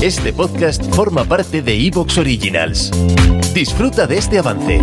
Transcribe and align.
Este 0.00 0.32
podcast 0.32 0.80
forma 0.94 1.24
parte 1.24 1.60
de 1.60 1.74
Evox 1.74 2.18
Originals. 2.18 2.92
Disfruta 3.52 4.06
de 4.06 4.18
este 4.18 4.38
avance. 4.38 4.80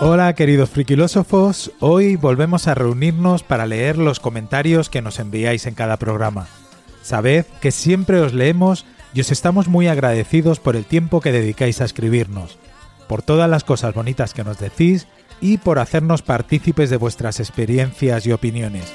Hola 0.00 0.34
queridos 0.34 0.70
friquilósofos, 0.70 1.70
hoy 1.78 2.16
volvemos 2.16 2.66
a 2.66 2.74
reunirnos 2.74 3.44
para 3.44 3.64
leer 3.64 3.96
los 3.96 4.18
comentarios 4.18 4.90
que 4.90 5.00
nos 5.00 5.20
enviáis 5.20 5.66
en 5.66 5.74
cada 5.74 5.98
programa. 5.98 6.48
Sabed 7.02 7.46
que 7.60 7.70
siempre 7.70 8.20
os 8.20 8.34
leemos 8.34 8.84
y 9.14 9.20
os 9.20 9.30
estamos 9.30 9.68
muy 9.68 9.86
agradecidos 9.86 10.58
por 10.58 10.74
el 10.74 10.84
tiempo 10.84 11.20
que 11.20 11.30
dedicáis 11.30 11.80
a 11.80 11.84
escribirnos, 11.84 12.58
por 13.08 13.22
todas 13.22 13.48
las 13.48 13.62
cosas 13.62 13.94
bonitas 13.94 14.34
que 14.34 14.42
nos 14.42 14.58
decís 14.58 15.06
y 15.40 15.58
por 15.58 15.78
hacernos 15.78 16.22
partícipes 16.22 16.90
de 16.90 16.96
vuestras 16.96 17.38
experiencias 17.38 18.26
y 18.26 18.32
opiniones. 18.32 18.92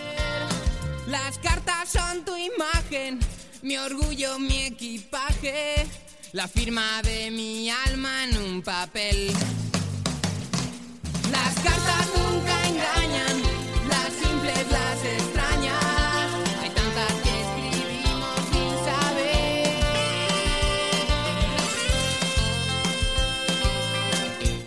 Las 1.08 1.40
cartas 1.40 1.90
son 1.90 2.26
tu 2.26 2.34
imagen, 2.36 3.20
mi 3.62 3.78
orgullo, 3.78 4.38
mi 4.38 4.64
equipaje, 4.64 5.88
la 6.34 6.48
firma 6.48 7.02
de 7.04 7.32
mi 7.32 7.70
alma 7.70 8.26
en 8.26 8.38
un 8.38 8.62
papel. 8.62 9.32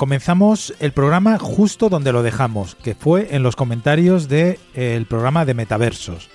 Comenzamos 0.02 0.74
el 0.80 0.90
programa 0.90 1.38
justo 1.38 1.88
donde 1.88 2.12
lo 2.12 2.24
dejamos, 2.24 2.74
que 2.74 2.96
fue 2.96 3.36
en 3.36 3.44
los 3.44 3.54
comentarios 3.54 4.28
del 4.28 5.06
programa 5.08 5.44
de 5.44 5.54
Metaversos. 5.54 6.28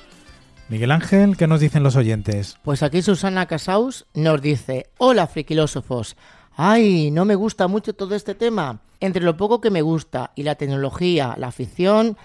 Miguel 0.70 0.90
Ángel, 0.90 1.36
¿qué 1.36 1.48
nos 1.48 1.60
dicen 1.60 1.84
los 1.84 1.98
oyentes? 1.98 2.58
Pues 2.64 2.82
aquí 2.82 3.02
Susana 3.02 3.46
Casaus 3.46 4.06
nos 4.14 4.42
dice, 4.42 4.88
hola 4.98 5.28
frikilósofos, 5.28 6.16
ay, 6.58 7.12
no 7.12 7.24
me 7.24 7.36
gusta 7.36 7.68
mucho 7.68 7.94
todo 7.94 8.16
este 8.16 8.36
tema. 8.36 8.82
Entre 9.00 9.24
lo 9.24 9.38
poco 9.38 9.62
que 9.62 9.70
me 9.70 9.84
gusta 9.84 10.32
y 10.36 10.44
la 10.44 10.56
tecnología, 10.56 11.36
la 11.38 11.52
ficción, 11.52 12.18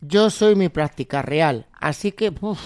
yo 0.00 0.30
soy 0.30 0.54
mi 0.54 0.68
práctica 0.68 1.22
real, 1.22 1.66
así 1.80 2.12
que 2.12 2.32
uf, 2.40 2.60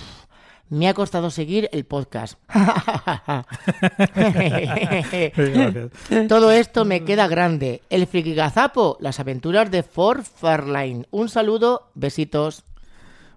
me 0.68 0.88
ha 0.88 0.94
costado 0.94 1.30
seguir 1.30 1.70
el 1.72 1.84
podcast. 1.84 2.38
todo 6.28 6.52
esto 6.52 6.84
me 6.84 7.04
queda 7.04 7.26
grande. 7.26 7.80
El 7.88 8.06
frikigazapo, 8.06 8.98
las 9.00 9.18
aventuras 9.18 9.70
de 9.70 9.82
Ford 9.82 10.22
Fairlane. 10.22 11.06
Un 11.10 11.30
saludo, 11.30 11.88
besitos. 11.94 12.64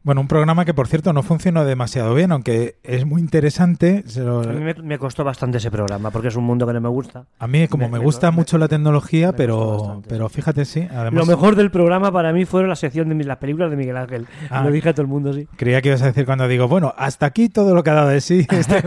Bueno, 0.07 0.21
un 0.21 0.29
programa 0.29 0.63
que 0.63 0.73
por 0.73 0.87
cierto 0.87 1.11
no 1.11 1.21
funcionó 1.21 1.65
demasiado 1.65 2.15
bien, 2.15 2.31
aunque 2.31 2.77
es 2.81 3.05
muy 3.05 3.19
interesante. 3.19 4.03
se 4.07 4.21
lo- 4.21 4.39
A 4.39 4.53
mí 4.53 4.61
me, 4.63 4.73
me 4.75 4.97
costó 4.97 5.25
bastante 5.25 5.57
ese 5.57 5.69
programa 5.69 6.11
porque 6.11 6.29
es 6.29 6.37
un 6.37 6.45
mundo 6.45 6.65
que 6.65 6.71
no 6.71 6.79
me 6.79 6.87
gusta. 6.87 7.25
A 7.39 7.45
mí, 7.45 7.67
como 7.67 7.89
me, 7.89 7.99
me- 7.99 8.05
gusta 8.05 8.31
me- 8.31 8.37
mucho 8.37 8.57
la 8.57 8.69
tecnología, 8.69 9.33
pero, 9.33 9.79
bastante. 9.79 10.07
pero 10.07 10.29
fíjate, 10.29 10.63
sí. 10.63 10.87
Además, 10.89 11.13
Lo 11.13 11.25
mejor 11.25 11.57
del 11.57 11.71
programa 11.71 12.09
para 12.09 12.31
mí 12.31 12.45
fueron 12.45 12.69
la 12.69 12.77
sección 12.77 13.09
de 13.09 13.21
las 13.25 13.35
películas 13.35 13.69
de 13.69 13.75
Miguel 13.75 13.97
Ángel. 13.97 14.27
Ah. 14.49 14.63
Lo 14.63 14.71
dije 14.71 14.87
a 14.87 14.93
todo 14.93 15.01
el 15.01 15.09
mundo, 15.09 15.33
sí. 15.33 15.45
creía 15.57 15.81
que 15.81 15.89
ibas 15.89 16.01
a 16.01 16.05
decir 16.05 16.25
cuando 16.25 16.47
digo, 16.47 16.69
bueno, 16.69 16.93
hasta 16.97 17.25
aquí 17.25 17.49
todo 17.49 17.75
lo 17.75 17.83
que 17.83 17.89
ha 17.89 17.95
dado 17.95 18.07
de 18.07 18.21
sí. 18.21 18.47
Este 18.51 18.81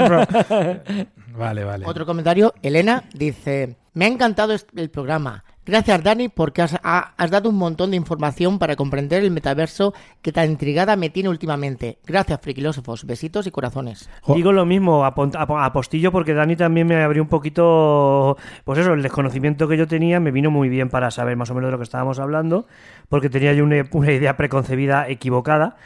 vale, 1.36 1.64
vale. 1.64 1.84
Otro 1.86 2.06
comentario, 2.06 2.54
Elena 2.62 3.04
dice, 3.12 3.76
me 3.92 4.06
ha 4.06 4.08
encantado 4.08 4.54
el 4.74 4.88
programa. 4.88 5.44
Gracias 5.66 6.02
Dani 6.02 6.28
porque 6.28 6.62
has, 6.62 6.74
ha- 6.82 7.12
has 7.16 7.30
dado 7.30 7.48
un 7.50 7.56
montón 7.56 7.90
de 7.90 7.96
información 7.96 8.58
para 8.58 8.76
comprender 8.76 9.22
el 9.22 9.30
metaverso 9.30 9.92
que 10.22 10.32
tan 10.32 10.50
intrigada 10.50 10.96
me 10.96 11.10
tiene 11.10 11.28
últimamente. 11.28 11.98
Gracias 12.06 12.40
frikilósofos, 12.40 13.04
besitos 13.04 13.46
y 13.46 13.50
corazones. 13.50 14.08
Jo- 14.22 14.34
Digo 14.34 14.52
lo 14.52 14.64
mismo 14.66 15.04
a, 15.04 15.14
pon- 15.14 15.32
a 15.36 15.46
pon- 15.46 15.62
a 15.62 15.72
postillo 15.72 16.10
porque 16.12 16.34
Dani 16.34 16.56
también 16.56 16.86
me 16.86 16.96
abrió 17.02 17.22
un 17.22 17.28
poquito, 17.28 18.36
pues 18.64 18.78
eso, 18.78 18.94
el 18.94 19.02
desconocimiento 19.02 19.68
que 19.68 19.76
yo 19.76 19.86
tenía 19.86 20.18
me 20.18 20.30
vino 20.30 20.50
muy 20.50 20.68
bien 20.68 20.88
para 20.88 21.10
saber 21.10 21.36
más 21.36 21.50
o 21.50 21.54
menos 21.54 21.68
de 21.68 21.72
lo 21.72 21.78
que 21.78 21.84
estábamos 21.84 22.18
hablando, 22.18 22.66
porque 23.08 23.28
tenía 23.30 23.52
yo 23.52 23.62
una, 23.62 23.86
una 23.92 24.12
idea 24.12 24.36
preconcebida 24.36 25.08
equivocada. 25.08 25.76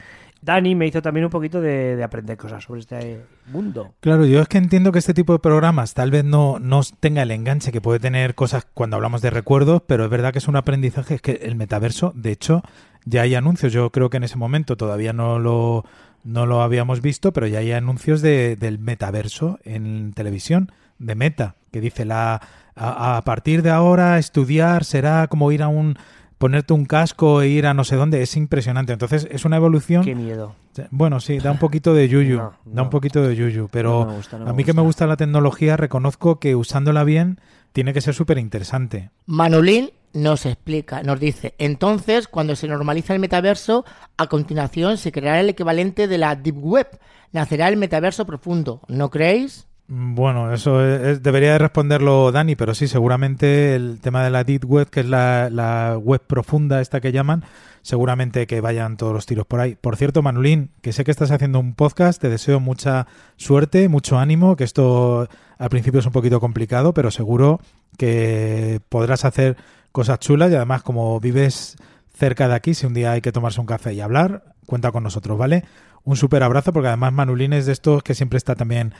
Dani 0.44 0.75
me 0.75 0.87
hizo 0.87 1.00
también 1.00 1.25
un 1.25 1.31
poquito 1.31 1.60
de, 1.60 1.97
de 1.97 2.05
aprender 2.05 2.37
cosas 2.37 2.62
sobre 2.62 2.81
este 2.81 3.25
mundo. 3.47 3.94
Claro, 4.00 4.27
yo 4.27 4.43
es 4.43 4.49
que 4.49 4.59
entiendo 4.59 4.93
que 4.93 4.99
este 4.99 5.15
tipo 5.15 5.32
de 5.32 5.38
programas 5.38 5.94
tal 5.94 6.10
vez 6.10 6.22
no, 6.22 6.59
no 6.59 6.82
tenga 7.00 7.22
el 7.22 7.31
enganche 7.31 7.72
que 7.72 7.81
puede 7.81 7.99
tener 7.99 8.34
cosas 8.34 8.66
cuando 8.75 8.97
hablamos 8.97 9.22
de 9.22 9.31
recuerdos, 9.31 9.83
pero 9.87 10.04
es 10.04 10.10
verdad 10.10 10.33
que 10.33 10.41
es 10.41 10.49
un 10.49 10.56
aprendizaje, 10.56 11.15
es 11.15 11.22
que 11.22 11.41
el 11.43 11.56
metaverso, 11.56 12.12
de 12.15 12.33
hecho, 12.33 12.62
ya 13.06 13.22
hay 13.22 13.34
anuncios, 13.34 13.72
yo 13.72 13.91
creo 13.91 14.10
que 14.10 14.19
en 14.19 14.25
ese 14.25 14.37
momento 14.37 14.77
todavía 14.77 15.15
no 15.15 15.38
lo, 15.38 15.87
no 16.25 16.44
lo 16.44 16.60
habíamos 16.60 17.00
visto, 17.00 17.33
pero 17.33 17.47
ya 17.47 17.60
hay 17.60 17.72
anuncios 17.72 18.21
de, 18.21 18.56
del 18.56 18.78
metaverso 18.78 19.59
en 19.65 20.12
televisión, 20.12 20.72
de 20.99 21.15
Meta, 21.15 21.56
que 21.72 21.81
dice 21.81 22.04
la 22.04 22.41
a 22.77 23.22
partir 23.25 23.62
de 23.62 23.71
ahora 23.71 24.19
estudiar 24.19 24.84
será 24.84 25.28
como 25.28 25.53
ir 25.53 25.62
a 25.62 25.69
un 25.69 25.97
ponerte 26.39 26.72
un 26.72 26.84
casco 26.84 27.43
e 27.43 27.49
ir 27.49 27.67
a 27.67 27.75
no 27.75 27.84
sé 27.84 27.97
dónde, 27.97 28.22
es 28.22 28.37
impresionante. 28.37 28.93
Entonces 28.93 29.27
es 29.31 29.45
una 29.45 29.56
evolución 29.56 30.05
Qué 30.05 30.15
miedo. 30.15 30.55
bueno, 30.91 31.21
sí, 31.21 31.39
da 31.39 31.50
un 31.53 31.59
poquito 31.59 31.95
de 31.95 32.09
yuyu, 32.09 32.37
No, 32.39 32.53
da 32.65 32.83
un 32.83 32.91
poquito 32.91 33.22
de 33.22 33.34
yuyu, 33.37 33.69
pero 33.71 34.05
No 34.05 34.11
me 34.11 34.17
gusta, 34.17 34.39
no 34.39 34.45
me 34.45 34.50
a 34.50 34.55
mí 34.55 34.65
que 34.65 34.72
me 34.72 34.83
gusta. 34.83 34.87
gusta 34.87 35.06
la 35.06 35.17
tecnología, 35.17 35.77
reconozco 35.77 36.39
que 36.41 36.55
usándola 36.56 37.05
bien 37.05 37.41
tiene 37.72 37.93
que 37.93 38.00
ser 38.00 38.15
súper 38.15 38.39
interesante. 38.39 39.11
Manolín 39.27 39.91
nos 40.12 40.47
explica, 40.47 41.03
nos 41.03 41.19
dice, 41.19 41.55
entonces 41.59 42.28
cuando 42.28 42.55
se 42.55 42.69
normaliza 42.69 43.15
el 43.15 43.19
metaverso, 43.21 43.84
a 44.16 44.28
continuación 44.28 44.97
se 44.97 45.11
creará 45.11 45.41
el 45.41 45.49
equivalente 45.49 46.06
de 46.06 46.19
la 46.19 46.37
Deep 46.37 46.56
Web, 46.56 47.01
nacerá 47.33 47.66
el 47.69 47.77
metaverso 47.77 48.25
profundo, 48.25 48.81
¿no 48.87 49.11
creéis? 49.11 49.66
Bueno, 49.87 50.50
eso 50.53 50.83
es- 50.83 51.22
debería 51.22 51.53
de 51.53 51.59
responderlo 51.59 52.33
Dani, 52.33 52.56
pero 52.56 52.75
sí, 52.75 52.89
seguramente 52.89 53.75
el 53.75 54.00
tema 54.00 54.25
de 54.25 54.31
la 54.31 54.43
Deep 54.43 54.65
Web, 54.65 54.89
que 54.89 55.00
es 55.00 55.06
la, 55.06 55.99
web 56.03 56.22
profunda 56.27 56.81
esta 56.81 57.03
que 57.03 57.12
llaman, 57.12 57.45
seguramente 57.83 58.47
que 58.47 58.62
vayan 58.62 58.97
todos 58.97 59.12
los 59.12 59.27
tiros 59.27 59.47
por 59.47 59.61
ahí. 59.61 59.77
Por 59.78 59.97
cierto, 59.97 60.22
Manolín, 60.22 60.71
que 60.81 60.95
sé 60.95 61.05
que 61.05 61.11
estás 61.11 61.31
haciendo 61.31 61.61
un 61.61 61.75
podcast, 61.75 62.19
te 62.21 62.31
deseo 62.31 62.61
mucha 62.61 63.06
suerte, 63.37 63.91
mucho 63.91 64.19
ánimo, 64.19 64.56
que 64.56 64.65
esto 64.65 65.28
al 65.59 65.69
principio 65.69 66.01
es 66.01 66.06
un 66.06 66.12
poquito 66.12 66.41
complicado, 66.41 66.95
pero 66.95 67.11
seguro 67.11 67.61
que 67.99 68.81
podrás 68.89 69.27
hacer 69.27 69.59
cosas 69.93 70.19
chulas 70.19 70.51
y 70.51 70.55
además 70.55 70.83
como 70.83 71.21
vives 71.21 71.77
cerca 72.16 72.49
de 72.49 72.55
aquí, 72.55 72.72
si 72.72 72.87
un 72.87 72.95
día 72.95 73.12
hay 73.12 73.21
que 73.21 73.33
tomarse 73.33 73.61
un 73.61 73.66
café 73.66 73.93
y 73.93 74.01
hablar, 74.01 74.45
cuenta 74.65 74.93
con 74.93 75.03
nosotros, 75.03 75.37
¿vale? 75.37 75.65
Un 76.05 76.16
súper 76.16 76.43
abrazo 76.43 76.72
porque 76.72 76.89
además 76.89 77.12
Manolín 77.12 77.53
es 77.53 77.66
de 77.66 77.72
estos 77.72 78.03
que 78.03 78.15
siempre 78.15 78.39
está 78.39 78.55
también 78.55 78.95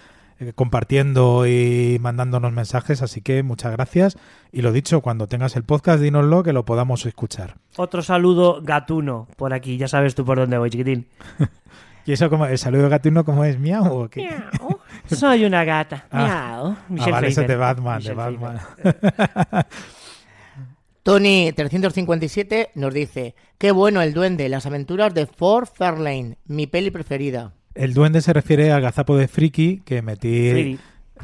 compartiendo 0.55 1.47
y 1.47 1.99
mandándonos 2.01 2.53
mensajes, 2.53 3.03
así 3.03 3.21
que 3.21 3.43
muchas 3.43 3.73
gracias. 3.73 4.17
Y 4.53 4.63
lo 4.63 4.73
dicho, 4.73 5.01
cuando 5.01 5.27
tengas 5.27 5.57
el 5.57 5.65
podcast, 5.65 6.03
dínoslo 6.03 6.43
que 6.43 6.53
lo 6.53 6.65
podamos 6.65 7.07
escuchar. 7.07 7.57
Otro 7.77 8.03
saludo 8.03 8.61
gatuno 8.63 9.29
por 9.37 9.55
aquí, 9.55 9.77
ya 9.77 9.89
sabes 9.89 10.15
tú 10.15 10.25
por 10.25 10.39
dónde 10.39 10.59
voy, 10.59 10.71
chiquitín. 10.71 11.09
¿Y 12.07 12.13
eso 12.13 12.29
como 12.29 12.47
el 12.47 12.59
saludo 12.59 12.89
gatuno 12.91 13.25
como 13.25 13.45
es 13.45 13.59
miau 13.59 13.87
o 13.87 14.09
qué? 14.09 14.29
Miau. 14.29 14.79
Soy 15.07 15.45
una 15.45 15.65
gata. 15.65 16.07
Ah. 16.13 16.77
Miau. 16.89 17.07
Ah, 17.07 17.11
vale, 17.11 17.29
ese 17.29 17.41
Pfeiffer. 17.43 17.49
de 17.49 17.57
Batman, 17.57 18.03
de 18.03 18.15
Michelle 18.15 18.17
Batman. 18.17 18.61
Pfeiffer. 18.83 19.67
Tony 21.03 21.53
357 21.53 22.71
nos 22.77 22.95
dice, 22.95 23.35
qué 23.59 23.73
bueno 23.73 24.01
el 24.01 24.15
duende, 24.15 24.49
las 24.49 24.65
aventuras 24.65 25.13
de 25.13 25.27
Ford 25.27 25.69
Fairlane, 25.73 26.39
mi 26.47 26.67
peli 26.67 26.91
preferida. 26.91 27.53
El 27.75 27.95
duende 27.95 28.21
se 28.21 28.33
refiere 28.33 28.71
al 28.73 28.83
gazapo 28.83 29.17
de 29.17 29.29
Friki 29.29 29.83
que 29.85 30.03
metí. 30.03 30.79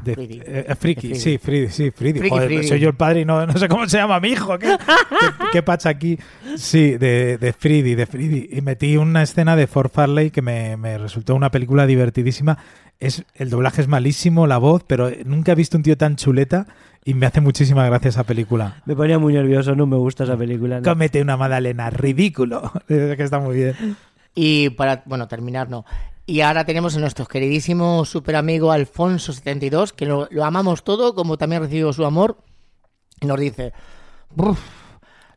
De, 0.04 0.14
Fridi. 0.14 0.40
eh, 0.46 0.64
eh, 0.68 0.74
Friki, 0.76 1.00
Fridi. 1.08 1.14
sí, 1.20 1.38
Fridi, 1.38 1.68
sí, 1.68 1.90
Fridi. 1.90 2.20
Friki, 2.20 2.34
Joder, 2.34 2.64
soy 2.64 2.80
yo 2.80 2.88
el 2.88 2.94
padre 2.94 3.20
y 3.20 3.24
no, 3.24 3.44
no 3.46 3.52
sé 3.58 3.68
cómo 3.68 3.86
se 3.88 3.98
llama 3.98 4.18
mi 4.20 4.28
hijo. 4.28 4.58
¿Qué, 4.58 4.68
qué, 4.78 5.26
qué 5.52 5.62
pacha 5.62 5.90
aquí? 5.90 6.18
Sí, 6.56 6.96
de, 6.96 7.38
de 7.38 7.52
Fridi, 7.52 7.94
de 7.94 8.06
Fridi. 8.06 8.48
Y 8.50 8.62
metí 8.62 8.96
una 8.96 9.22
escena 9.22 9.56
de 9.56 9.66
Ford 9.66 9.90
Farley 9.92 10.30
que 10.30 10.42
me, 10.42 10.76
me 10.76 10.96
resultó 10.96 11.34
una 11.34 11.50
película 11.50 11.86
divertidísima. 11.86 12.58
Es, 12.98 13.24
el 13.34 13.50
doblaje 13.50 13.82
es 13.82 13.88
malísimo, 13.88 14.46
la 14.46 14.58
voz, 14.58 14.84
pero 14.86 15.10
nunca 15.24 15.52
he 15.52 15.54
visto 15.54 15.76
un 15.76 15.82
tío 15.82 15.96
tan 15.96 16.16
chuleta 16.16 16.66
y 17.04 17.14
me 17.14 17.26
hace 17.26 17.40
muchísima 17.40 17.84
gracia 17.86 18.08
esa 18.10 18.24
película. 18.24 18.82
Me 18.86 18.94
ponía 18.94 19.18
muy 19.18 19.32
nervioso, 19.32 19.74
no 19.74 19.86
me 19.86 19.96
gusta 19.96 20.24
esa 20.24 20.36
película. 20.36 20.78
no. 20.80 20.84
Cómete 20.84 21.20
una 21.20 21.36
magdalena, 21.36 21.90
ridículo. 21.90 22.72
Es 22.88 23.16
que 23.16 23.22
está 23.22 23.38
muy 23.38 23.56
bien. 23.56 23.74
Y 24.34 24.70
para, 24.70 25.02
bueno, 25.06 25.26
terminar, 25.28 25.68
no. 25.68 25.84
Y 26.26 26.42
ahora 26.42 26.64
tenemos 26.64 26.96
a 26.96 27.00
nuestro 27.00 27.26
queridísimo 27.26 28.04
super 28.04 28.36
amigo 28.36 28.72
Alfonso72, 28.72 29.92
que 29.92 30.06
lo, 30.06 30.28
lo 30.30 30.44
amamos 30.44 30.84
todo, 30.84 31.14
como 31.14 31.36
también 31.38 31.62
recibo 31.62 31.92
su 31.92 32.04
amor. 32.04 32.38
Y 33.20 33.26
nos 33.26 33.38
dice: 33.40 33.72
"Buf, 34.34 34.60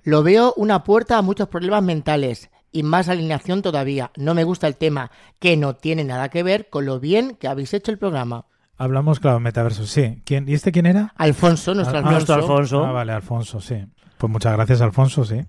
Lo 0.04 0.22
veo 0.22 0.54
una 0.58 0.84
puerta 0.84 1.18
a 1.18 1.22
muchos 1.22 1.48
problemas 1.48 1.82
mentales 1.84 2.50
y 2.72 2.84
más 2.84 3.08
alineación 3.10 3.62
todavía. 3.62 4.12
No 4.18 4.34
me 4.34 4.44
gusta 4.44 4.68
el 4.68 4.76
tema, 4.76 5.12
que 5.40 5.58
no 5.58 5.76
tiene 5.76 6.04
nada 6.04 6.30
que 6.30 6.44
ver 6.44 6.70
con 6.70 6.86
lo 6.86 7.00
bien 7.00 7.38
que 7.40 7.48
habéis 7.48 7.74
hecho 7.74 7.92
el 7.92 7.98
programa. 7.98 8.46
Hablamos, 8.78 9.20
claro, 9.20 9.40
metaverso, 9.40 9.86
sí. 9.86 10.22
¿Quién, 10.26 10.50
¿Y 10.50 10.54
este 10.56 10.72
quién 10.72 10.86
era? 10.88 11.14
Alfonso, 11.16 11.74
nuestro 11.74 11.98
Ah, 11.98 12.00
Alfonso. 12.00 12.16
Nuestro 12.16 12.36
Alfonso. 12.36 12.86
Ah, 12.86 12.92
vale, 12.92 13.14
Alfonso, 13.14 13.62
sí. 13.62 13.86
Pues 14.18 14.32
muchas 14.32 14.54
gracias, 14.54 14.82
Alfonso, 14.82 15.24
sí. 15.26 15.42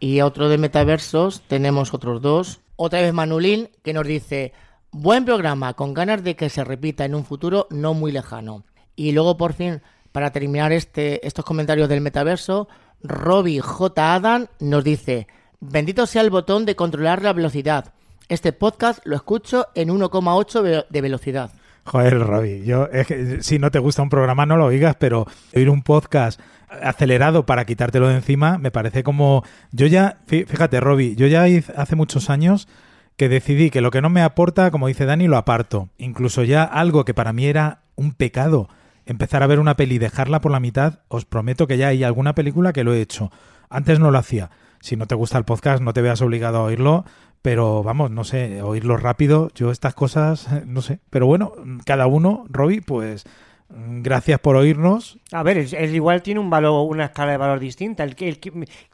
Y 0.00 0.20
otro 0.20 0.48
de 0.48 0.58
metaversos, 0.58 1.42
tenemos 1.48 1.94
otros 1.94 2.20
dos. 2.20 2.60
Otra 2.80 3.00
vez 3.00 3.12
Manulín, 3.12 3.70
que 3.82 3.92
nos 3.92 4.06
dice, 4.06 4.52
buen 4.92 5.24
programa, 5.24 5.74
con 5.74 5.94
ganas 5.94 6.22
de 6.22 6.36
que 6.36 6.48
se 6.48 6.62
repita 6.62 7.04
en 7.04 7.16
un 7.16 7.24
futuro 7.24 7.66
no 7.70 7.92
muy 7.92 8.12
lejano. 8.12 8.62
Y 8.94 9.10
luego, 9.10 9.36
por 9.36 9.52
fin, 9.52 9.82
para 10.12 10.30
terminar 10.30 10.70
este, 10.70 11.26
estos 11.26 11.44
comentarios 11.44 11.88
del 11.88 12.00
metaverso, 12.00 12.68
Robbie 13.02 13.60
J. 13.60 14.14
Adam 14.14 14.46
nos 14.60 14.84
dice, 14.84 15.26
bendito 15.58 16.06
sea 16.06 16.22
el 16.22 16.30
botón 16.30 16.66
de 16.66 16.76
controlar 16.76 17.20
la 17.20 17.32
velocidad. 17.32 17.94
Este 18.28 18.52
podcast 18.52 19.00
lo 19.04 19.16
escucho 19.16 19.66
en 19.74 19.88
1,8 19.88 20.62
ve- 20.62 20.86
de 20.88 21.00
velocidad. 21.00 21.50
Joder, 21.88 22.18
Robbie, 22.20 22.64
yo 22.66 22.86
es 22.92 23.06
que 23.06 23.42
si 23.42 23.58
no 23.58 23.70
te 23.70 23.78
gusta 23.78 24.02
un 24.02 24.10
programa 24.10 24.44
no 24.44 24.56
lo 24.58 24.66
oigas, 24.66 24.94
pero 24.98 25.26
oír 25.56 25.70
un 25.70 25.82
podcast 25.82 26.38
acelerado 26.68 27.46
para 27.46 27.64
quitártelo 27.64 28.08
de 28.08 28.16
encima 28.16 28.58
me 28.58 28.70
parece 28.70 29.02
como 29.02 29.42
yo 29.72 29.86
ya 29.86 30.18
fí- 30.28 30.46
fíjate, 30.46 30.80
Robbie, 30.80 31.16
yo 31.16 31.26
ya 31.26 31.44
hace 31.76 31.96
muchos 31.96 32.28
años 32.28 32.68
que 33.16 33.30
decidí 33.30 33.70
que 33.70 33.80
lo 33.80 33.90
que 33.90 34.02
no 34.02 34.10
me 34.10 34.20
aporta, 34.22 34.70
como 34.70 34.86
dice 34.86 35.06
Dani, 35.06 35.26
lo 35.28 35.38
aparto. 35.38 35.88
Incluso 35.96 36.44
ya 36.44 36.62
algo 36.62 37.04
que 37.06 37.14
para 37.14 37.32
mí 37.32 37.46
era 37.46 37.80
un 37.96 38.12
pecado, 38.12 38.68
empezar 39.06 39.42
a 39.42 39.46
ver 39.46 39.58
una 39.58 39.74
peli 39.76 39.94
y 39.94 39.98
dejarla 39.98 40.40
por 40.42 40.52
la 40.52 40.60
mitad, 40.60 41.00
os 41.08 41.24
prometo 41.24 41.66
que 41.66 41.78
ya 41.78 41.88
hay 41.88 42.04
alguna 42.04 42.34
película 42.34 42.72
que 42.74 42.84
lo 42.84 42.92
he 42.92 43.00
hecho. 43.00 43.32
Antes 43.70 43.98
no 43.98 44.10
lo 44.10 44.18
hacía. 44.18 44.50
Si 44.80 44.96
no 44.96 45.06
te 45.06 45.14
gusta 45.14 45.38
el 45.38 45.44
podcast, 45.44 45.82
no 45.82 45.92
te 45.92 46.02
veas 46.02 46.20
obligado 46.22 46.58
a 46.58 46.62
oírlo, 46.64 47.04
pero 47.42 47.82
vamos, 47.82 48.10
no 48.10 48.24
sé, 48.24 48.62
oírlo 48.62 48.96
rápido, 48.96 49.50
yo 49.54 49.70
estas 49.70 49.94
cosas, 49.94 50.48
no 50.66 50.82
sé. 50.82 51.00
Pero 51.10 51.26
bueno, 51.26 51.52
cada 51.84 52.06
uno, 52.06 52.44
Robbie, 52.48 52.80
pues 52.82 53.24
mm, 53.68 54.02
gracias 54.02 54.40
por 54.40 54.56
oírnos. 54.56 55.18
A 55.32 55.42
ver, 55.42 55.58
es, 55.58 55.72
es 55.72 55.92
igual 55.92 56.22
tiene 56.22 56.40
un 56.40 56.48
valor, 56.50 56.88
una 56.90 57.06
escala 57.06 57.32
de 57.32 57.36
valor 57.38 57.58
distinta. 57.60 58.02
El 58.04 58.16
que, 58.16 58.28
el 58.28 58.38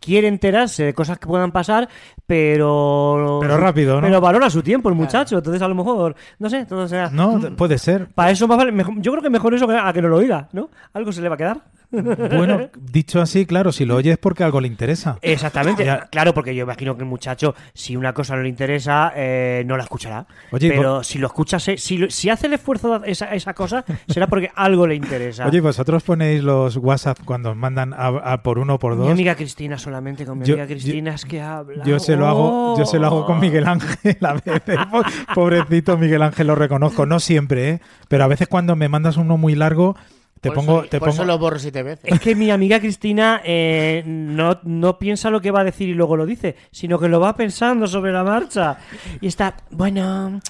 quiere 0.01 0.29
enterarse 0.29 0.85
de 0.85 0.95
cosas 0.95 1.19
que 1.19 1.27
puedan 1.27 1.53
pasar, 1.53 1.89
pero. 2.27 3.39
Pero 3.41 3.57
rápido, 3.57 4.01
¿no? 4.01 4.07
Pero 4.07 4.21
valora 4.21 4.51
su 4.51 4.63
tiempo 4.63 4.89
el 4.89 4.95
muchacho. 4.95 5.37
Entonces, 5.39 5.63
a 5.63 5.69
lo 5.69 5.75
mejor, 5.75 6.15
no 6.39 6.51
sé, 6.51 6.67
todo 6.67 6.89
sea. 6.89 7.11
No, 7.11 7.39
puede 7.57 7.79
ser. 7.79 8.09
Para 8.09 8.31
eso 8.31 8.47
más 8.49 8.59
vale. 8.59 8.73
mejor- 8.73 8.95
yo 9.01 9.13
creo 9.13 9.23
que 9.23 9.31
mejor 9.31 9.55
eso 9.55 9.67
que 9.67 9.77
a 9.77 9.93
que 9.93 10.03
no 10.03 10.09
lo 10.09 10.17
oiga, 10.17 10.49
¿no? 10.53 10.71
Algo 10.93 11.13
se 11.13 11.23
le 11.23 11.29
va 11.29 11.35
a 11.35 11.39
quedar. 11.39 11.63
Bueno, 12.03 12.69
dicho 12.79 13.21
así, 13.21 13.47
claro, 13.47 13.73
si 13.73 13.85
lo 13.85 13.97
oyes 13.97 14.13
es 14.13 14.19
porque 14.19 14.45
algo 14.45 14.61
le 14.61 14.69
interesa. 14.69 15.19
Exactamente, 15.23 15.85
Ya. 15.85 16.07
claro, 16.11 16.35
porque 16.35 16.55
yo 16.55 16.65
imagino 16.65 16.97
que 16.97 17.03
el 17.03 17.09
muchacho, 17.09 17.55
si 17.73 17.97
una 17.97 18.13
cosa 18.13 18.37
no 18.37 18.43
le 18.43 18.49
interesa, 18.49 19.13
eh, 19.17 19.63
no 19.67 19.77
la 19.77 19.83
escuchará. 19.85 20.27
Oye, 20.51 20.71
pero 20.71 21.03
si 21.03 21.19
lo 21.19 21.27
escucha, 21.27 21.59
se- 21.59 21.77
si, 21.79 21.99
lo- 21.99 22.11
si 22.11 22.29
hace 22.31 22.47
el 22.47 22.55
esfuerzo 22.55 22.99
de 22.99 23.11
esa, 23.11 23.35
esa 23.35 23.55
cosa, 23.55 23.85
será 24.09 24.27
porque 24.27 24.51
algo 24.55 24.87
le 24.87 24.95
interesa. 24.95 25.47
Oye, 25.47 25.61
¿vosotros 25.61 26.03
ponéis 26.03 26.43
los 26.43 26.77
WhatsApp 26.77 27.19
cuando 27.25 27.51
os 27.51 27.57
mandan 27.57 27.93
a, 27.95 28.07
a 28.09 28.43
por 28.43 28.59
uno 28.59 28.75
o 28.75 28.79
por 28.79 28.93
mi 28.97 29.03
dos? 29.05 29.11
amiga 29.13 29.35
Cristina 29.35 29.79
solamente, 29.79 30.25
con 30.27 30.39
mi 30.39 30.47
Yo- 30.47 30.55
amiga 30.55 30.67
Cristina 30.67 31.15
es 31.15 31.25
que 31.25 31.41
habla. 31.41 31.85
Yo 31.85 31.99
se 31.99 32.17
lo 32.17 32.27
hago, 32.27 32.79
yo 32.79 32.85
se 32.87 32.99
lo 32.99 33.07
hago 33.07 33.27
con 33.27 33.37
Oh. 33.37 33.41
Miguel 33.41 33.67
Ángel 33.67 34.17
a 34.23 34.35
veces. 34.35 34.79
Po- 34.91 35.03
Pobrecito 35.35 35.97
Miguel 35.99 36.23
Ángel 36.23 36.47
lo 36.47 36.55
reconozco, 36.55 37.07
no 37.07 37.21
siempre, 37.21 37.69
¿eh? 37.71 37.81
pero 38.09 38.25
a 38.25 38.27
veces 38.29 38.49
cuando 38.49 38.77
me 38.77 38.89
mandas 38.89 39.17
uno 39.17 39.37
muy 39.37 39.55
largo 39.55 39.97
te 40.45 40.51
Por 40.51 40.57
pongo, 40.57 40.81
eso, 40.81 40.89
te 40.91 40.99
por 40.99 41.09
eso 41.09 41.19
pongo. 41.23 41.33
lo 41.33 41.39
borro 41.39 41.59
siete 41.59 41.83
veces. 41.83 42.05
Es 42.05 42.21
que 42.21 42.35
mi 42.35 42.51
amiga 42.51 42.79
Cristina 42.79 43.41
eh, 43.43 44.03
no, 44.05 44.61
no 44.65 44.99
piensa 44.99 45.31
lo 45.31 45.41
que 45.41 45.51
va 45.51 45.61
a 45.61 45.65
decir 45.65 45.89
y 45.89 45.95
luego 45.95 46.17
lo 46.17 46.27
dice, 46.27 46.55
sino 46.71 46.99
que 46.99 47.09
lo 47.09 47.19
va 47.19 47.35
pensando 47.35 47.87
sobre 47.87 48.13
la 48.13 48.23
marcha. 48.25 48.77
Y 49.23 49.27
está, 49.27 49.57
bueno, 49.71 50.41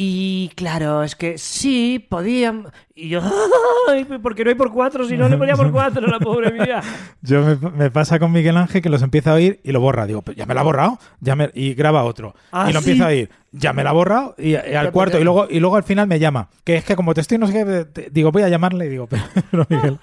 y 0.00 0.50
claro, 0.54 1.02
es 1.02 1.16
que 1.16 1.38
sí, 1.38 1.98
podían... 2.08 2.68
Y 2.94 3.08
yo, 3.08 3.20
ay, 3.90 4.04
¿por 4.04 4.36
qué 4.36 4.44
no 4.44 4.50
hay 4.50 4.54
por 4.56 4.72
cuatro? 4.72 5.04
Si 5.08 5.16
no 5.16 5.28
le 5.28 5.36
ponía 5.36 5.54
por 5.56 5.72
cuatro, 5.72 6.06
la 6.06 6.20
pobre 6.20 6.52
mía. 6.52 6.80
Yo 7.22 7.42
me, 7.42 7.56
me 7.70 7.90
pasa 7.90 8.18
con 8.20 8.30
Miguel 8.30 8.56
Ángel 8.56 8.80
que 8.80 8.88
los 8.90 9.02
empieza 9.02 9.32
a 9.32 9.34
oír 9.34 9.60
y 9.64 9.72
lo 9.72 9.80
borra. 9.80 10.06
Digo, 10.06 10.22
"Pero 10.22 10.36
ya 10.36 10.46
me 10.46 10.54
lo 10.54 10.60
ha 10.60 10.62
borrado, 10.62 10.98
ya 11.20 11.34
me- 11.34 11.50
y 11.54 11.74
graba 11.74 12.04
otro. 12.04 12.34
Ah, 12.52 12.70
y 12.70 12.72
lo 12.72 12.80
¿sí? 12.80 12.90
empieza 12.90 13.06
a 13.06 13.12
oír, 13.12 13.30
ya 13.52 13.72
me 13.72 13.82
lo 13.82 13.88
ha 13.88 13.92
borrado 13.92 14.34
y, 14.38 14.50
y 14.50 14.54
al 14.54 14.92
cuarto. 14.92 15.18
Y 15.18 15.24
luego, 15.24 15.46
y 15.50 15.58
luego 15.60 15.74
al 15.76 15.82
final 15.84 16.06
me 16.06 16.18
llama. 16.20 16.48
Que 16.64 16.76
es 16.76 16.84
que 16.84 16.94
como 16.96 17.12
te 17.14 17.20
estoy, 17.22 17.38
no 17.38 17.46
sé 17.48 17.52
qué, 17.52 17.84
te- 17.84 18.10
digo, 18.10 18.30
voy 18.32 18.42
a 18.42 18.48
llamarle 18.48 18.86
y 18.86 18.88
digo, 18.88 19.08
pero 19.50 19.66
Miguel. 19.68 19.98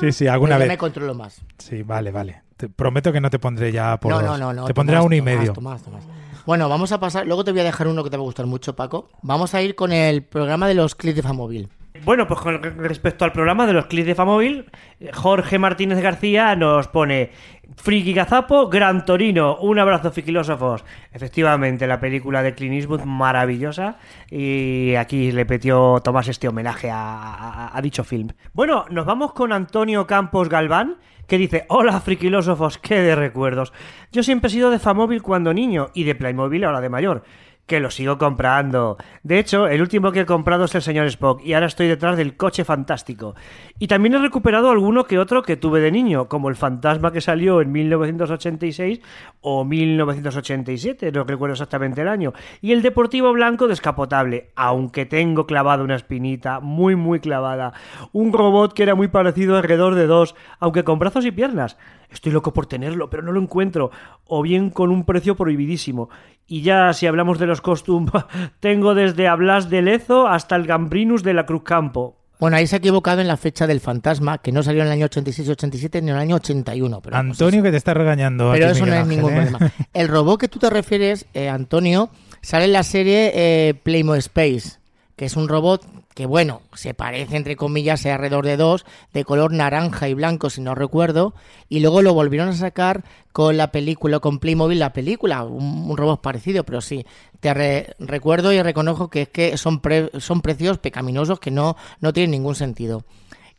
Sí, 0.00 0.12
sí, 0.12 0.26
alguna 0.28 0.56
vez. 0.58 0.68
me 0.68 0.78
controlo 0.78 1.14
más. 1.14 1.40
Sí, 1.58 1.82
vale, 1.82 2.10
vale. 2.12 2.42
Te 2.56 2.68
prometo 2.68 3.12
que 3.12 3.20
no 3.20 3.28
te 3.30 3.38
pondré 3.40 3.72
ya 3.72 3.96
por 3.98 4.10
no, 4.12 4.20
dos. 4.20 4.38
no, 4.38 4.38
no, 4.38 4.52
no. 4.52 4.64
Te 4.66 4.74
pondré 4.74 4.96
a 4.96 5.02
uno 5.02 5.14
y 5.16 5.18
Tomás, 5.20 5.34
medio. 5.36 5.52
Tomás, 5.52 5.82
Tomás. 5.82 6.04
Bueno, 6.44 6.68
vamos 6.68 6.90
a 6.92 6.98
pasar. 6.98 7.26
Luego 7.26 7.44
te 7.44 7.52
voy 7.52 7.60
a 7.60 7.64
dejar 7.64 7.86
uno 7.86 8.02
que 8.02 8.10
te 8.10 8.16
va 8.16 8.22
a 8.22 8.24
gustar 8.24 8.46
mucho, 8.46 8.74
Paco. 8.74 9.08
Vamos 9.22 9.54
a 9.54 9.62
ir 9.62 9.74
con 9.74 9.92
el 9.92 10.22
programa 10.22 10.66
de 10.66 10.74
los 10.74 10.94
clics 10.94 11.16
de 11.16 11.22
Famóvil. 11.22 11.68
Bueno, 12.04 12.26
pues 12.26 12.40
con 12.40 12.60
respecto 12.62 13.24
al 13.24 13.32
programa 13.32 13.64
de 13.64 13.74
los 13.74 13.86
clics 13.86 14.06
de 14.08 14.14
Famóvil, 14.16 14.66
Jorge 15.12 15.58
Martínez 15.58 16.00
García 16.00 16.56
nos 16.56 16.88
pone 16.88 17.30
Friki 17.76 18.12
Gazapo, 18.12 18.68
Gran 18.68 19.04
Torino, 19.04 19.56
un 19.58 19.78
abrazo 19.78 20.10
filósofos. 20.10 20.84
Efectivamente, 21.12 21.86
la 21.86 22.00
película 22.00 22.42
de 22.42 22.54
Clint 22.54 22.74
Eastwood 22.74 23.02
maravillosa 23.04 23.98
y 24.28 24.94
aquí 24.96 25.30
le 25.30 25.46
petió 25.46 26.00
Tomás 26.02 26.26
este 26.26 26.48
homenaje 26.48 26.90
a, 26.90 27.78
dicho 27.82 28.02
film. 28.02 28.30
Bueno, 28.52 28.84
nos 28.90 29.06
vamos 29.06 29.32
con 29.32 29.52
Antonio 29.52 30.06
Campos 30.06 30.48
Galván 30.48 30.96
que 31.32 31.38
dice, 31.38 31.64
hola 31.70 31.98
friquilósofos, 31.98 32.76
qué 32.76 32.96
de 32.96 33.16
recuerdos. 33.16 33.72
Yo 34.12 34.22
siempre 34.22 34.48
he 34.48 34.50
sido 34.50 34.70
de 34.70 34.78
Famóvil 34.78 35.22
cuando 35.22 35.54
niño 35.54 35.88
y 35.94 36.04
de 36.04 36.14
Playmobil 36.14 36.62
ahora 36.62 36.82
de 36.82 36.90
mayor 36.90 37.22
que 37.72 37.80
lo 37.80 37.90
sigo 37.90 38.18
comprando. 38.18 38.98
De 39.22 39.38
hecho, 39.38 39.66
el 39.66 39.80
último 39.80 40.12
que 40.12 40.20
he 40.20 40.26
comprado 40.26 40.66
es 40.66 40.74
el 40.74 40.82
señor 40.82 41.06
Spock 41.06 41.40
y 41.42 41.54
ahora 41.54 41.64
estoy 41.64 41.88
detrás 41.88 42.18
del 42.18 42.36
coche 42.36 42.66
fantástico. 42.66 43.34
Y 43.78 43.86
también 43.86 44.12
he 44.12 44.18
recuperado 44.18 44.70
alguno 44.70 45.04
que 45.04 45.18
otro 45.18 45.40
que 45.42 45.56
tuve 45.56 45.80
de 45.80 45.90
niño, 45.90 46.28
como 46.28 46.50
el 46.50 46.56
fantasma 46.56 47.12
que 47.12 47.22
salió 47.22 47.62
en 47.62 47.72
1986 47.72 49.00
o 49.40 49.64
1987, 49.64 51.12
no 51.12 51.24
recuerdo 51.24 51.54
exactamente 51.54 52.02
el 52.02 52.08
año, 52.08 52.34
y 52.60 52.72
el 52.72 52.82
deportivo 52.82 53.32
blanco 53.32 53.68
descapotable, 53.68 54.50
aunque 54.54 55.06
tengo 55.06 55.46
clavado 55.46 55.82
una 55.82 55.96
espinita 55.96 56.60
muy 56.60 56.94
muy 56.94 57.20
clavada, 57.20 57.72
un 58.12 58.34
robot 58.34 58.74
que 58.74 58.82
era 58.82 58.94
muy 58.94 59.08
parecido 59.08 59.56
alrededor 59.56 59.94
de 59.94 60.06
dos, 60.06 60.34
aunque 60.60 60.84
con 60.84 60.98
brazos 60.98 61.24
y 61.24 61.30
piernas. 61.30 61.78
Estoy 62.10 62.32
loco 62.32 62.52
por 62.52 62.66
tenerlo, 62.66 63.08
pero 63.08 63.22
no 63.22 63.32
lo 63.32 63.40
encuentro, 63.40 63.90
o 64.26 64.42
bien 64.42 64.68
con 64.68 64.90
un 64.90 65.06
precio 65.06 65.34
prohibidísimo. 65.34 66.10
Y 66.46 66.60
ya 66.60 66.92
si 66.92 67.06
hablamos 67.06 67.38
de 67.38 67.46
los 67.46 67.61
costumes, 67.62 68.12
tengo 68.60 68.94
desde 68.94 69.28
Hablas 69.28 69.70
de 69.70 69.82
Lezo 69.82 70.28
hasta 70.28 70.56
el 70.56 70.66
Gambrinus 70.66 71.22
de 71.22 71.34
la 71.34 71.46
Cruz 71.46 71.62
Campo. 71.62 72.16
Bueno, 72.42 72.56
ahí 72.56 72.66
se 72.66 72.74
ha 72.74 72.78
equivocado 72.78 73.20
en 73.20 73.28
la 73.28 73.36
fecha 73.36 73.68
del 73.68 73.78
fantasma, 73.78 74.38
que 74.38 74.50
no 74.50 74.64
salió 74.64 74.80
en 74.80 74.88
el 74.88 74.92
año 74.94 75.06
86-87 75.06 76.02
ni 76.02 76.10
en 76.10 76.16
el 76.16 76.20
año 76.20 76.34
81. 76.34 77.00
Pero 77.00 77.16
Antonio, 77.16 77.62
que 77.62 77.70
te 77.70 77.76
está 77.76 77.94
regañando. 77.94 78.50
Pero 78.50 78.66
aquí, 78.66 78.76
eso 78.78 78.84
no 78.84 78.94
es 78.94 79.06
ningún 79.06 79.32
¿eh? 79.32 79.46
problema. 79.46 79.72
El 79.94 80.08
robot 80.08 80.40
que 80.40 80.48
tú 80.48 80.58
te 80.58 80.68
refieres, 80.68 81.26
eh, 81.34 81.48
Antonio, 81.48 82.10
sale 82.40 82.64
en 82.64 82.72
la 82.72 82.82
serie 82.82 83.30
eh, 83.32 83.74
Playmo 83.74 84.16
Space, 84.16 84.80
que 85.16 85.26
es 85.26 85.36
un 85.36 85.48
robot 85.48 85.86
que, 86.14 86.26
bueno, 86.26 86.62
se 86.74 86.94
parece, 86.94 87.36
entre 87.36 87.56
comillas, 87.56 88.04
a 88.06 88.14
alrededor 88.14 88.44
de 88.44 88.56
dos, 88.56 88.84
de 89.12 89.24
color 89.24 89.52
naranja 89.52 90.08
y 90.08 90.14
blanco, 90.14 90.50
si 90.50 90.60
no 90.60 90.74
recuerdo, 90.74 91.34
y 91.68 91.80
luego 91.80 92.02
lo 92.02 92.14
volvieron 92.14 92.48
a 92.48 92.52
sacar 92.54 93.04
con 93.32 93.56
la 93.56 93.72
película, 93.72 94.20
con 94.20 94.38
Playmobil, 94.38 94.78
la 94.78 94.92
película, 94.92 95.42
un, 95.44 95.96
robot 95.96 96.20
parecido, 96.20 96.64
pero 96.64 96.80
sí, 96.80 97.06
te 97.40 97.54
re- 97.54 97.94
recuerdo 97.98 98.52
y 98.52 98.60
reconozco 98.62 99.08
que 99.08 99.22
es 99.22 99.28
que 99.28 99.56
son, 99.56 99.80
pre- 99.80 100.10
son 100.20 100.42
precios 100.42 100.78
pecaminosos 100.78 101.40
que 101.40 101.50
no, 101.50 101.76
no 102.00 102.12
tienen 102.12 102.32
ningún 102.32 102.54
sentido. 102.54 103.04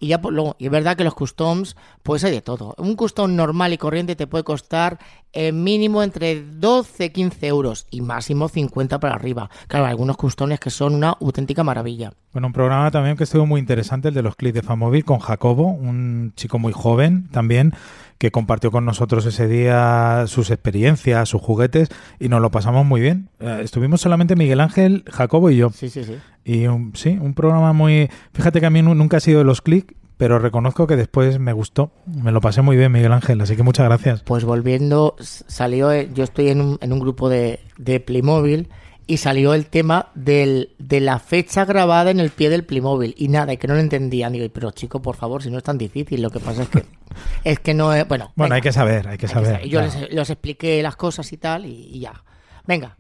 Y 0.04 0.08
ya 0.08 0.20
pues, 0.20 0.36
luego, 0.36 0.58
y 0.60 0.66
es 0.66 0.72
verdad 0.72 0.98
que 0.98 1.06
los 1.06 1.14
customs, 1.14 1.78
pues 2.04 2.26
hay 2.26 2.32
de 2.34 2.42
todo. 2.42 2.76
Un 2.78 2.98
custom 2.98 3.38
normal 3.38 3.72
y 3.72 3.78
corriente 3.78 4.18
te 4.18 4.28
puede 4.28 4.44
costar 4.44 5.00
eh, 5.32 5.54
mínimo 5.54 6.04
entre 6.04 6.44
12 6.44 7.14
15 7.14 7.48
euros 7.48 7.88
y 7.90 8.02
máximo 8.02 8.50
50 8.50 9.00
para 9.00 9.16
arriba. 9.16 9.50
Claro, 9.70 9.86
algunos 9.86 10.18
customs 10.18 10.60
que 10.60 10.72
son 10.72 10.94
una 10.94 11.12
auténtica 11.12 11.64
maravilla. 11.64 12.12
Bueno, 12.34 12.48
un 12.48 12.54
programa 12.54 12.92
también 12.92 13.16
que 13.16 13.24
estuvo 13.24 13.46
muy 13.46 13.62
interesante, 13.62 14.10
el 14.10 14.14
de 14.14 14.24
los 14.24 14.36
clics 14.36 14.56
de 14.56 14.62
Famóvil 14.62 15.06
con 15.06 15.20
Jacobo, 15.20 15.68
un 15.68 16.34
chico 16.36 16.60
muy 16.60 16.74
joven 16.74 17.30
también, 17.30 17.74
que 18.18 18.32
compartió 18.32 18.72
con 18.72 18.86
nosotros 18.86 19.26
ese 19.26 19.48
día 19.48 20.26
sus 20.28 20.50
experiencias, 20.52 21.28
sus 21.30 21.42
juguetes, 21.42 21.90
y 22.20 22.30
nos 22.30 22.42
lo 22.42 22.52
pasamos 22.52 22.86
muy 22.86 23.02
bien. 23.02 23.30
Eh, 23.40 23.62
estuvimos 23.64 24.02
solamente 24.02 24.36
Miguel 24.36 24.62
Ángel, 24.62 25.04
Jacobo 25.12 25.50
y 25.50 25.58
yo. 25.58 25.70
Sí, 25.72 25.90
sí, 25.90 26.04
sí. 26.04 26.16
Y 26.46 26.68
un- 26.68 26.96
sí, 26.96 27.18
un 27.22 27.34
programa 27.34 27.74
muy... 27.74 28.10
Fíjate 28.34 28.60
que 28.60 28.66
a 28.66 28.70
mí 28.70 28.82
nu- 28.82 28.96
nunca 28.96 29.18
ha 29.18 29.20
sido 29.20 29.40
de 29.40 29.46
los 29.46 29.62
clics, 29.62 29.94
pero 30.18 30.40
reconozco 30.40 30.88
que 30.88 30.96
después 30.96 31.40
me 31.40 31.52
gustó. 31.54 31.92
Me 32.06 32.32
lo 32.32 32.40
pasé 32.40 32.62
muy 32.62 32.78
bien, 32.78 32.92
Miguel 32.92 33.12
Ángel, 33.12 33.42
así 33.42 33.56
que 33.56 33.64
muchas 33.64 33.86
gracias. 33.88 34.22
Pues 34.24 34.46
volviendo, 34.46 35.16
salió, 35.20 35.92
eh, 35.92 36.10
yo 36.14 36.24
estoy 36.24 36.50
en 36.50 36.62
un, 36.62 36.78
en 36.82 36.94
un 36.94 37.00
grupo 37.00 37.30
de, 37.30 37.60
de 37.78 38.00
Playmobil 38.00 38.70
y 39.06 39.18
salió 39.18 39.54
el 39.54 39.66
tema 39.68 40.08
del, 40.16 40.72
de 40.80 41.00
la 41.00 41.20
fecha 41.20 41.66
grabada 41.66 42.12
en 42.12 42.20
el 42.20 42.30
pie 42.30 42.50
del 42.50 42.64
Playmobil. 42.64 43.14
Y 43.18 43.28
nada, 43.28 43.54
y 43.54 43.58
que 43.58 43.68
no 43.68 43.74
lo 43.74 43.80
entendían. 43.80 44.34
Digo, 44.34 44.48
pero 44.54 44.72
chico, 44.72 45.02
por 45.02 45.16
favor, 45.16 45.44
si 45.44 45.50
no 45.50 45.58
es 45.58 45.64
tan 45.64 45.78
difícil, 45.78 46.22
lo 46.22 46.30
que 46.30 46.40
pasa 46.40 46.64
es 46.64 46.70
que 46.70 46.86
es 47.44 47.60
que 47.60 47.74
no 47.74 47.94
es... 47.94 48.08
Bueno, 48.08 48.32
Bueno, 48.36 48.50
venga, 48.50 48.56
hay 48.56 48.62
que 48.62 48.72
saber, 48.72 49.08
hay 49.08 49.18
que 49.18 49.26
hay 49.26 49.28
que 49.28 49.28
saber. 49.28 49.62
yo 49.68 49.80
claro. 49.80 50.00
les, 50.02 50.14
les 50.14 50.30
expliqué 50.30 50.82
las 50.82 50.96
cosas 50.96 51.32
y 51.34 51.38
tal, 51.38 51.66
y, 51.66 51.90
y 51.94 52.00
ya. 52.00 52.24
Venga. 52.66 52.98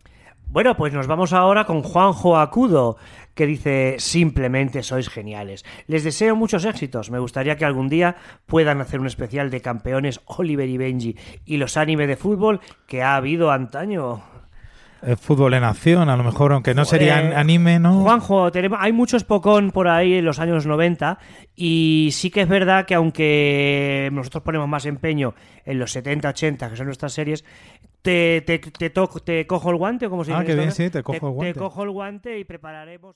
Bueno, 0.54 0.78
pues 0.78 0.94
nos 0.94 1.08
vamos 1.08 1.34
ahora 1.34 1.66
con 1.66 1.82
Juanjo 1.82 2.38
Acudo, 2.38 2.98
que 3.34 3.48
dice, 3.48 3.96
simplemente 3.98 4.84
sois 4.84 5.10
geniales. 5.10 5.66
Les 5.88 6.04
deseo 6.04 6.36
muchos 6.36 6.64
éxitos. 6.66 7.10
Me 7.10 7.18
gustaría 7.18 7.56
que 7.56 7.66
algún 7.66 7.90
día 7.90 8.18
puedan 8.46 8.80
hacer 8.80 9.00
un 9.00 9.08
especial 9.08 9.50
de 9.50 9.62
campeones 9.62 10.22
Oliver 10.26 10.70
y 10.70 10.78
Benji 10.78 11.18
y 11.46 11.58
los 11.58 11.76
anime 11.76 12.06
de 12.06 12.18
fútbol 12.18 12.62
que 12.86 13.02
ha 13.02 13.16
habido 13.16 13.50
antaño. 13.50 14.22
Eh, 15.06 15.16
fútbol 15.18 15.54
en 15.54 15.64
acción, 15.66 16.08
a 16.10 16.16
lo 16.16 16.24
mejor, 16.24 16.54
aunque 16.54 16.74
no 16.74 16.86
sería 16.86 17.20
Eh, 17.22 17.36
anime, 17.36 17.78
¿no? 17.80 18.04
Juanjo, 18.04 18.52
tenemos, 18.52 18.80
hay 18.82 18.94
muchos 18.94 19.24
Pokémon 19.26 19.72
por 19.72 19.88
ahí 19.90 20.14
en 20.14 20.24
los 20.26 20.40
años 20.40 20.66
90 20.66 21.18
y 21.56 22.10
sí 22.14 22.30
que 22.32 22.42
es 22.42 22.48
verdad 22.48 22.86
que 22.86 22.96
aunque 22.96 24.10
nosotros 24.14 24.44
ponemos 24.44 24.68
más 24.70 24.86
empeño 24.86 25.34
en 25.66 25.78
los 25.80 25.92
70, 25.92 26.30
80, 26.30 26.70
que 26.70 26.76
son 26.78 26.86
nuestras 26.86 27.12
series, 27.12 27.44
te, 28.02 28.42
te, 28.42 28.60
te, 28.60 28.90
to- 28.92 29.08
te 29.24 29.46
cojo 29.46 29.72
el 29.72 29.78
guante 29.78 30.06
o 30.06 30.10
como 30.10 30.24
se 30.24 30.34
Ah, 30.34 30.40
dice 30.42 30.46
qué 30.46 30.52
esto, 30.54 30.62
bien, 30.62 30.72
sí, 30.72 30.90
te 30.90 31.04
cojo 31.04 31.28
el 31.28 31.34
guante. 31.34 31.54
Te 31.54 31.60
cojo 31.60 31.84
el 31.84 31.90
guante 31.92 32.40
y 32.40 32.44
prepararemos... 32.46 33.16